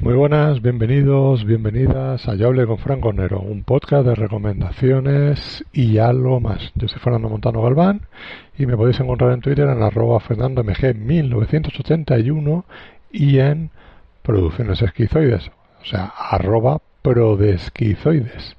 [0.00, 6.38] Muy buenas, bienvenidos, bienvenidas a Yo con Franco Nero, un podcast de recomendaciones y algo
[6.38, 6.70] más.
[6.76, 8.02] Yo soy Fernando Montano Galván
[8.56, 12.62] y me podéis encontrar en Twitter en arroba fernandomg1981
[13.10, 13.70] y en
[14.22, 15.50] producciones esquizoides,
[15.82, 18.54] o sea, arroba prodesquizoides.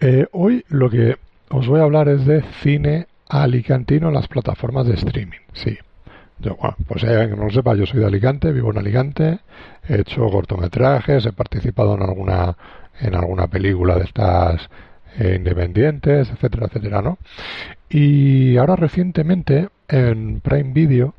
[0.00, 1.18] Eh, hoy lo que
[1.50, 5.76] os voy a hablar es de cine alicantino en las plataformas de streaming, sí.
[6.40, 9.40] Yo, bueno, pues eh, que no lo sepa, yo soy de Alicante, vivo en Alicante,
[9.88, 12.56] he hecho cortometrajes, he participado en alguna
[13.00, 14.68] en alguna película de estas
[15.18, 17.18] eh, independientes, etcétera, etcétera, ¿no?
[17.88, 21.14] Y ahora recientemente en Prime Video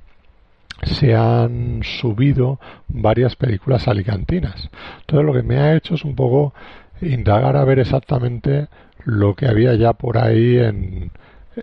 [0.83, 4.69] se han subido varias películas alicantinas.
[5.01, 6.53] Entonces lo que me ha hecho es un poco
[7.01, 8.67] indagar a ver exactamente
[9.03, 11.11] lo que había ya por ahí en,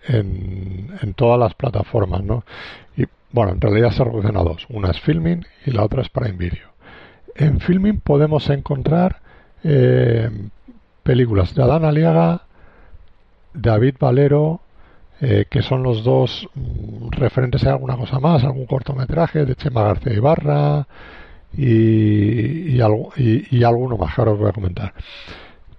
[0.09, 2.45] en, en todas las plataformas, ¿no?
[2.97, 4.67] Y bueno, en realidad se reducen a dos.
[4.69, 6.69] Una es Filming y la otra es Prime Video.
[7.35, 9.21] En Filming podemos encontrar
[9.63, 10.31] eh,
[11.03, 12.43] películas de Adán Aliaga,
[13.55, 14.61] David Valero,
[15.21, 19.83] eh, que son los dos mm, referentes a alguna cosa más, algún cortometraje de Chema
[19.83, 20.87] García Ibarra
[21.57, 22.81] y, y,
[23.17, 24.95] y, y alguno más que ahora os voy a comentar.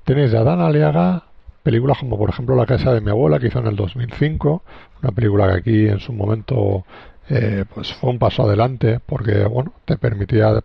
[0.04, 1.29] Tenéis de Adán Aliaga
[1.64, 4.64] películas como por ejemplo La casa de mi abuela que hizo en el 2005,
[5.02, 6.86] una película que aquí en su momento
[7.30, 10.64] eh, pues fue un paso adelante porque bueno te permitía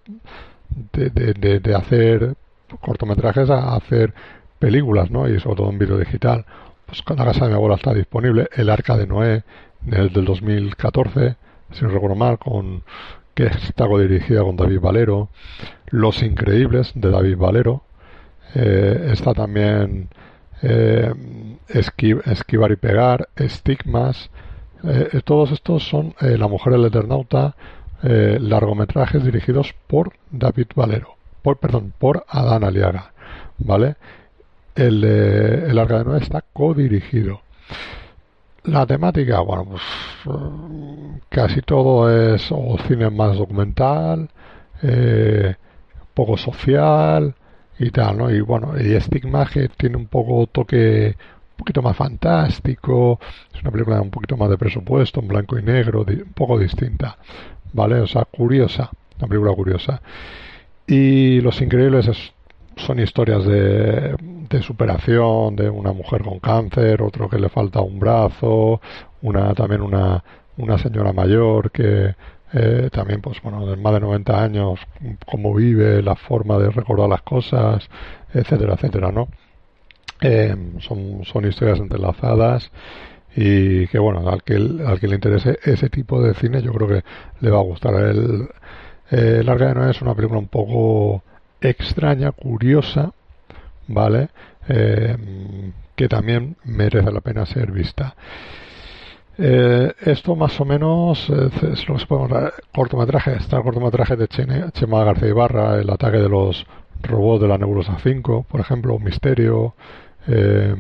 [0.93, 1.11] de,
[1.61, 2.35] de, hacer
[2.81, 4.15] cortometrajes a hacer
[4.59, 5.29] películas, ¿no?
[5.29, 6.45] Y sobre todo en vídeo digital.
[6.87, 9.45] Pues la casa de mi abuela está disponible, El Arca de Noé,
[9.83, 11.37] del, del 2014,
[11.73, 12.83] si no recuerdo mal, con
[13.35, 15.29] que está dirigida con David Valero,
[15.89, 17.83] Los Increíbles de David Valero,
[18.55, 20.09] eh, está también
[20.63, 21.13] eh,
[21.69, 24.31] esquiv Esquivar y Pegar, Estigmas,
[24.83, 27.55] eh, todos estos son eh, La Mujer del Eternauta,
[28.03, 33.13] largometrajes dirigidos por David Valero, por, perdón, por Adán Aliaga,
[33.57, 33.97] ¿vale?
[34.75, 37.41] El, el Arca de Noé está codirigido.
[38.65, 39.83] La temática, bueno, pues
[41.31, 42.53] casi todo es
[42.87, 44.29] cine más documental,
[46.13, 47.35] poco social
[47.79, 48.31] y tal, ¿no?
[48.31, 51.17] Y bueno, y Estigma que tiene un poco toque
[51.55, 53.21] un poquito más fantástico,
[53.55, 57.17] es una película un poquito más de presupuesto, en blanco y negro, un poco distinta,
[57.73, 58.01] ¿vale?
[58.01, 60.03] O sea, curiosa, una película curiosa.
[60.87, 62.33] Y Los Increíbles es,
[62.77, 64.17] son historias de,
[64.51, 68.81] de, superación de una mujer con cáncer, otro que le falta un brazo,
[69.23, 70.23] una también una,
[70.57, 72.15] una señora mayor que
[72.53, 74.81] eh, también pues bueno de más de 90 años
[75.27, 77.89] cómo vive la forma de recordar las cosas
[78.33, 79.29] etcétera etcétera no
[80.21, 82.71] eh, son, son historias entrelazadas
[83.37, 86.89] y que bueno al que al que le interese ese tipo de cine yo creo
[86.89, 87.05] que
[87.41, 87.95] le va a gustar.
[87.95, 88.49] El
[89.11, 91.23] eh, Larga de Noé es una película un poco
[91.61, 93.13] extraña curiosa
[93.89, 94.29] vale
[94.69, 95.17] eh,
[95.95, 98.15] que también merece la pena ser vista
[99.39, 104.29] eh, esto más o menos es lo que se puede cortometraje está el cortometraje de
[104.29, 106.67] Chene, Chema García Ibarra el ataque de los
[107.03, 109.75] robots de la nebulosa 5 por ejemplo Misterio
[110.29, 110.75] eh,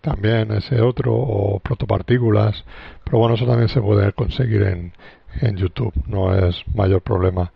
[0.00, 2.64] también ese otro o protopartículas
[3.04, 4.92] pero bueno eso también se puede conseguir en,
[5.40, 7.52] en YouTube no es mayor problema.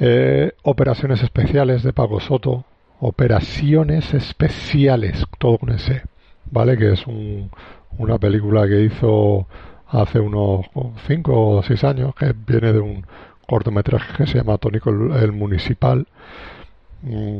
[0.00, 2.64] Eh, operaciones especiales de Paco Soto
[2.98, 6.02] operaciones especiales todo con ese
[6.50, 7.50] vale que es un,
[7.98, 9.46] una película que hizo
[9.88, 10.66] hace unos
[11.06, 13.06] 5 o 6 años que viene de un
[13.46, 16.06] cortometraje que se llama Tónico el, Municipal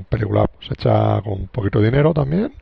[0.09, 2.53] película pues, hecha con poquito dinero también,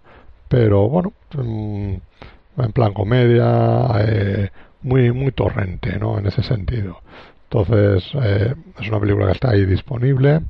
[0.49, 4.51] pero bueno, en plan comedia, eh,
[4.83, 6.19] muy, muy torrente, ¿no?
[6.19, 7.01] En ese sentido.
[7.45, 10.43] Entonces, eh, es una película que está ahí disponible,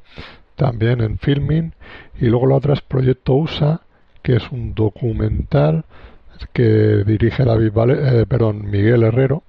[0.57, 1.73] también en filming,
[2.21, 3.81] y luego la otra es Proyecto USA,
[4.23, 5.85] que es un documental
[6.53, 9.43] que dirige David vale, eh, perdón, Miguel Herrero,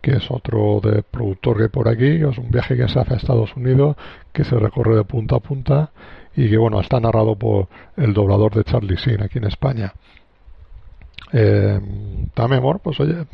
[0.00, 3.16] que es otro de productor que por aquí, es un viaje que se hace a
[3.16, 3.96] Estados Unidos,
[4.32, 5.90] que se recorre de punta a punta
[6.36, 9.92] y que bueno, está narrado por el doblador de Charlie Sheen aquí en España.
[11.32, 11.80] Eh,
[12.34, 13.26] también, bueno, pues oye,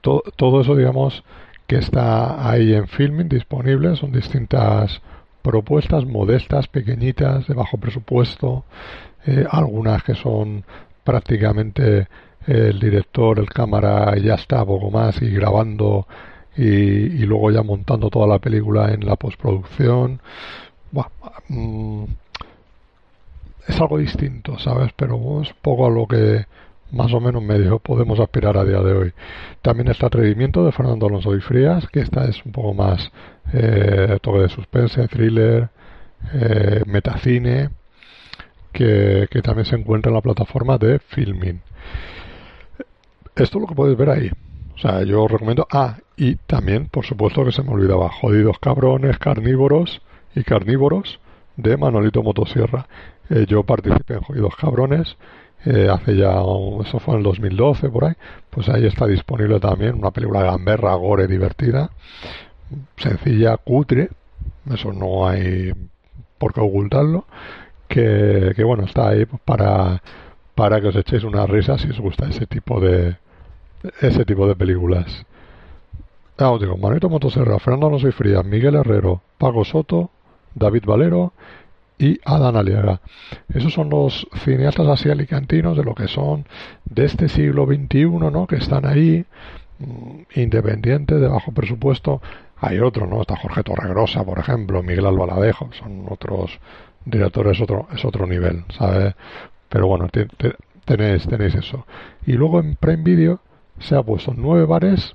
[0.00, 1.24] to, todo eso digamos
[1.66, 3.96] que está ahí en filming disponible.
[3.96, 5.00] Son distintas
[5.42, 8.64] propuestas modestas, pequeñitas, de bajo presupuesto,
[9.26, 10.64] eh, algunas que son
[11.08, 12.06] prácticamente
[12.46, 16.06] el director, el cámara ya está poco más y grabando
[16.54, 20.20] y, luego ya montando toda la película en la postproducción.
[21.48, 22.04] Mm,
[23.68, 24.92] es algo distinto, ¿sabes?
[24.96, 26.44] Pero es poco a lo que
[26.92, 29.12] más o menos medio podemos aspirar a día de hoy.
[29.62, 33.10] También está Atrevimiento de Fernando Alonso y Frías, que esta es un poco más
[33.54, 35.70] eh, toque de suspense, thriller,
[36.34, 37.70] eh, metacine,
[38.78, 41.60] que, también se encuentra en la plataforma de Filming.
[43.34, 44.30] Esto es lo que puedes ver ahí.
[44.74, 45.66] O sea, yo os recomiendo.
[45.70, 50.00] Ah, y también, por supuesto, que se me olvidaba, Jodidos Cabrones, Carnívoros
[50.34, 51.20] y Carnívoros
[51.56, 52.86] de Manolito Motosierra.
[53.30, 55.16] Eh, yo participé en Jodidos Cabrones
[55.64, 56.40] eh, hace ya,
[56.84, 58.14] eso fue en el 2012 por ahí.
[58.50, 61.90] Pues ahí está disponible también una película gamberra, gore, divertida,
[62.96, 64.10] sencilla, cutre.
[64.72, 65.72] Eso no hay
[66.38, 67.26] por qué ocultarlo.
[67.88, 70.02] Que, que bueno, está ahí para,
[70.54, 73.16] para que os echéis una risa si os gusta ese tipo de,
[74.00, 75.24] ese tipo de películas.
[76.36, 80.10] Ah, os digo, Manito Motoserra, Fernando No Soy Fría, Miguel Herrero, Pago Soto,
[80.54, 81.32] David Valero
[81.98, 83.00] y Adán Aliaga.
[83.52, 86.46] Esos son los cineastas así alicantinos de lo que son
[86.84, 88.46] de este siglo XXI, ¿no?
[88.46, 89.24] Que están ahí,
[89.80, 92.22] mm, independientes, de bajo presupuesto.
[92.60, 93.20] Hay otros, ¿no?
[93.20, 96.60] Está Jorge Torregrosa, por ejemplo, Miguel Albaladejo, son otros
[97.08, 99.14] directores, otro, es otro nivel, ¿sabes?
[99.68, 100.08] Pero bueno,
[100.84, 101.86] tenéis, tenéis eso.
[102.26, 103.40] Y luego en Prime Video
[103.78, 105.14] se ha puesto nueve bares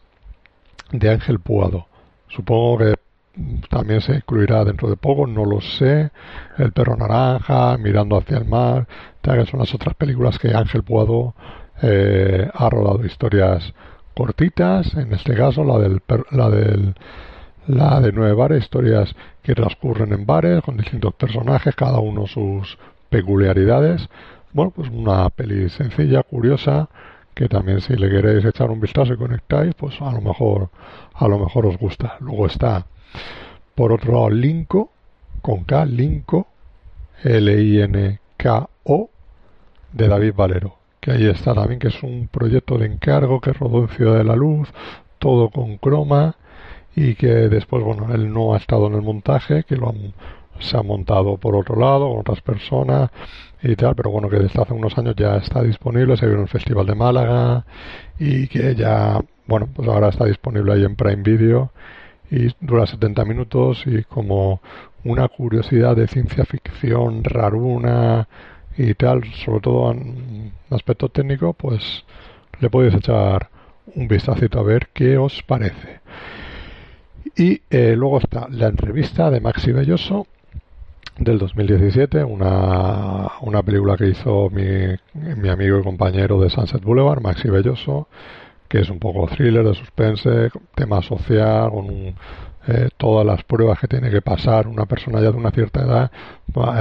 [0.92, 1.88] de Ángel Puado.
[2.28, 2.95] Supongo que
[3.69, 6.12] también se incluirá dentro de poco, no lo sé.
[6.57, 8.88] El perro naranja, mirando hacia el mar,
[9.22, 11.34] que son las otras películas que Ángel Puado
[11.81, 13.74] eh, ha rodado historias
[14.13, 16.01] cortitas, en este caso la del
[16.31, 16.94] la del
[17.68, 22.77] la de nueve bares, historias que transcurren en bares con distintos personajes, cada uno sus
[23.10, 24.07] peculiaridades.
[24.51, 26.89] Bueno, pues una peli sencilla, curiosa,
[27.33, 30.69] que también si le queréis echar un vistazo y conectáis, pues a lo mejor,
[31.13, 32.18] a lo mejor os gusta.
[32.19, 32.86] Luego está,
[33.75, 34.92] por otro lado, Linko,
[35.42, 36.48] con K, Linko,
[37.24, 39.09] L-I-N-K-O,
[39.94, 43.81] de David Valero, que ahí está también, que es un proyecto de encargo que rodó
[43.83, 44.69] en Ciudad de la Luz,
[45.19, 46.36] todo con croma,
[46.95, 50.13] y que después, bueno, él no ha estado en el montaje, que lo han,
[50.60, 53.10] se ha montado por otro lado, con otras personas,
[53.63, 56.42] y tal, pero bueno, que desde hace unos años ya está disponible, se vio en
[56.42, 57.66] el Festival de Málaga
[58.19, 61.72] y que ya, bueno, pues ahora está disponible ahí en Prime Video
[62.30, 64.62] y dura 70 minutos y como
[65.06, 68.28] una curiosidad de ciencia ficción raruna
[68.78, 72.04] y tal, sobre todo en aspecto técnico, pues
[72.60, 73.50] le podéis echar
[73.95, 76.01] un vistacito a ver qué os parece.
[77.35, 80.27] Y eh, luego está la entrevista de Maxi Belloso
[81.18, 87.21] del 2017, una, una película que hizo mi, mi amigo y compañero de Sunset Boulevard,
[87.21, 88.07] Maxi Belloso,
[88.68, 91.88] que es un poco thriller de suspense, tema social, con
[92.68, 96.12] eh, todas las pruebas que tiene que pasar una persona ya de una cierta edad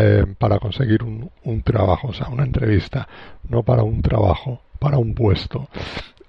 [0.00, 3.08] eh, para conseguir un, un, trabajo, o sea, una entrevista,
[3.48, 5.68] no para un trabajo, para un puesto.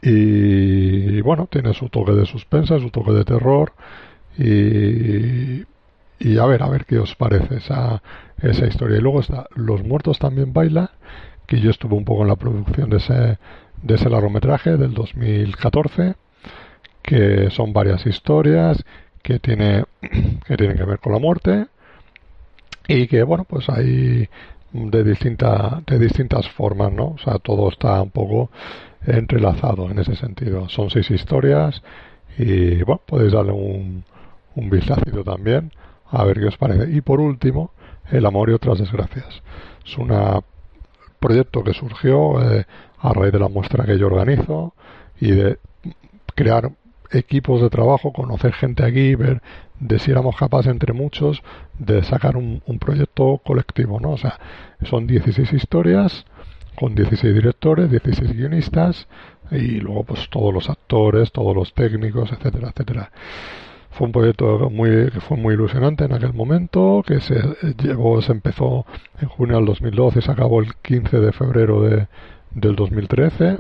[0.02, 3.74] Y, y bueno, tiene su toque de suspense, su toque de terror
[4.38, 5.66] y
[6.38, 8.02] a ver, a ver qué os parece esa,
[8.42, 8.98] esa historia.
[8.98, 10.90] Y luego está Los Muertos también bailan,
[11.48, 13.38] que yo estuve un poco en la producción de ese,
[13.82, 16.16] de ese largometraje del 2014,
[17.02, 18.84] que son varias historias
[19.22, 19.86] que, tiene,
[20.48, 21.68] que tienen que ver con la muerte
[22.88, 24.30] y que, bueno, pues hay
[24.74, 27.10] de, distinta, de distintas formas, ¿no?
[27.10, 28.50] O sea, todo está un poco
[29.06, 30.70] entrelazado en ese sentido.
[30.70, 31.82] Son seis historias
[32.38, 34.04] y, bueno, podéis darle un,
[34.56, 35.72] un vistacito también
[36.14, 36.92] a ver qué os parece.
[36.92, 37.72] Y por último,
[38.12, 39.42] El amor y otras desgracias.
[39.86, 40.12] Es un
[41.20, 42.66] proyecto que surgió eh,
[43.00, 44.74] a raíz de la muestra que yo organizo
[45.22, 45.58] y de
[46.36, 46.72] crear
[47.12, 49.42] equipos de trabajo, conocer gente aquí, ver
[49.80, 51.42] de si éramos capaces entre muchos
[51.80, 54.12] de sacar un, un proyecto colectivo, ¿no?
[54.12, 54.38] O sea,
[54.84, 56.26] son 16 historias
[56.76, 59.08] con 16 directores, 16 guionistas
[59.52, 63.12] y luego pues todos los actores, todos los técnicos, etcétera, etcétera.
[63.94, 67.36] Fue un proyecto muy, que fue muy ilusionante en aquel momento, que se
[67.82, 68.86] llevó, se empezó
[69.22, 72.08] en junio del 2012 y se acabó el 15 de febrero de,
[72.52, 73.58] del 2013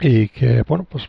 [0.00, 1.08] y que, bueno, pues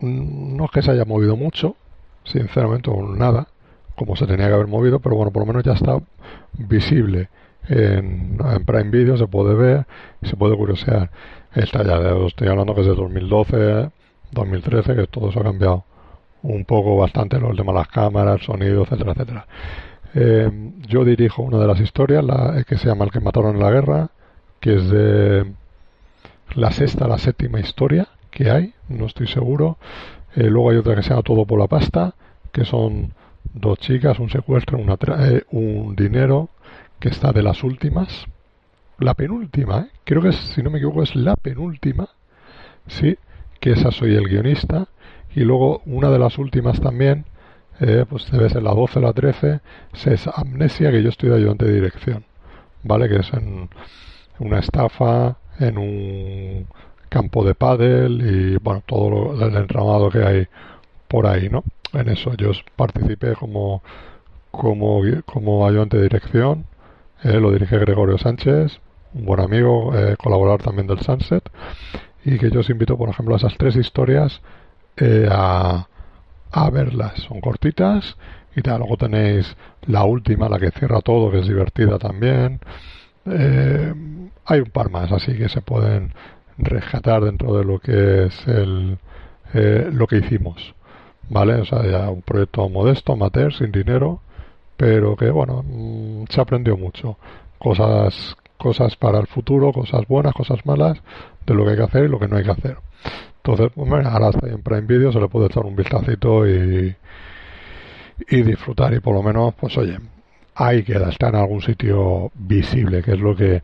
[0.00, 1.76] no es que se haya movido mucho,
[2.24, 3.48] sinceramente, o nada,
[3.96, 5.98] como se tenía que haber movido, pero bueno, por lo menos ya está
[6.54, 7.28] visible
[7.68, 9.86] en, en Prime Video, se puede ver,
[10.22, 11.10] se puede curiosear.
[11.54, 13.90] Está ya, estoy hablando que es de 2012,
[14.32, 15.84] 2013, que todo eso ha cambiado
[16.42, 19.46] un poco bastante los de malas cámaras, sonido, etcétera, etcétera.
[20.14, 20.50] Eh,
[20.88, 23.70] yo dirijo una de las historias, la, que se llama El que mataron en la
[23.70, 24.10] guerra,
[24.58, 25.52] que es de
[26.54, 29.78] la sexta, la séptima historia que hay, no estoy seguro.
[30.34, 32.14] Eh, luego hay otra que se llama Todo por la pasta,
[32.52, 33.12] que son
[33.52, 36.50] dos chicas, un secuestro, una eh, un dinero,
[36.98, 38.26] que está de las últimas.
[38.98, 39.90] La penúltima, ¿eh?
[40.04, 42.08] creo que si no me equivoco es la penúltima,
[42.86, 43.16] sí,
[43.58, 44.88] que esa soy el guionista.
[45.34, 47.24] Y luego una de las últimas también,
[47.80, 49.60] eh, pues debe ser la 12 o la 13,
[50.06, 52.24] es Amnesia, que yo estoy de ayudante de dirección,
[52.82, 53.08] ¿vale?
[53.08, 53.68] Que es en
[54.38, 56.66] una estafa, en un
[57.08, 60.46] campo de pádel y, bueno, todo el entramado que hay
[61.08, 61.64] por ahí, ¿no?
[61.92, 63.82] En eso yo participé como,
[64.50, 66.66] como, como ayudante de dirección,
[67.24, 68.80] eh, lo dirige Gregorio Sánchez,
[69.14, 71.42] un buen amigo, eh, colaborador también del Sunset,
[72.24, 74.40] y que yo os invito, por ejemplo, a esas tres historias
[74.96, 75.86] eh, a,
[76.50, 77.14] a verlas.
[77.28, 78.16] Son cortitas
[78.54, 78.80] y tal.
[78.80, 79.56] Luego tenéis
[79.86, 82.60] la última, la que cierra todo, que es divertida también.
[83.26, 83.94] Eh,
[84.44, 86.12] hay un par más así que se pueden
[86.58, 88.98] rescatar dentro de lo que es el,
[89.54, 90.74] eh, lo que hicimos.
[91.28, 91.54] ¿Vale?
[91.54, 94.20] O sea, ya un proyecto modesto, amateur, sin dinero,
[94.76, 97.18] pero que, bueno, mm, se aprendió mucho.
[97.58, 101.00] Cosas, cosas para el futuro, cosas buenas, cosas malas,
[101.46, 102.76] de lo que hay que hacer y lo que no hay que hacer.
[103.42, 106.94] Entonces, bueno, ahora está en Prime Video, se le puede echar un vistacito y,
[108.28, 109.98] y disfrutar y por lo menos, pues oye,
[110.54, 113.62] ahí queda, está en algún sitio visible, que es lo que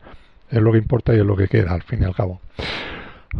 [0.49, 2.39] es lo que importa y es lo que queda al fin y al cabo.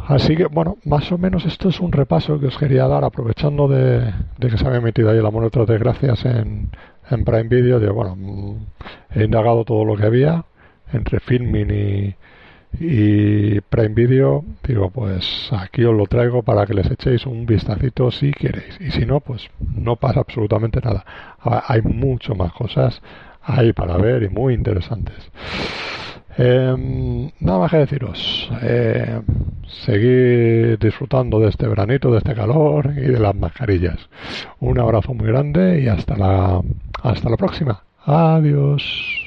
[0.07, 3.67] Así que, bueno, más o menos esto es un repaso que os quería dar, aprovechando
[3.67, 6.69] de, que se había metido ahí el amor otras desgracias en,
[7.09, 7.79] en Prime Video.
[7.79, 8.15] De, bueno,
[9.15, 10.45] he indagado todo lo que había
[10.94, 12.15] entre filming y,
[12.79, 14.44] y Prime Video.
[14.67, 18.79] Digo, pues aquí os lo traigo para que les echéis un vistacito si queréis.
[18.79, 21.06] Y si no, pues no pasa absolutamente nada.
[21.41, 23.01] Hay mucho más cosas
[23.44, 25.32] ahí para ver y muy interesantes.
[26.38, 28.51] Eh, nada más que deciros.
[28.62, 29.22] Eh,
[29.67, 34.10] seguir disfrutando de este veranito, de este calor y de las mascarillas.
[34.60, 36.62] Un abrazo muy grande y hasta la,
[37.01, 37.84] hasta la próxima.
[38.06, 39.26] Adiós.